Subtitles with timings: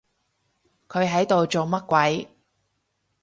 [0.87, 2.27] 佢喺度做乜鬼？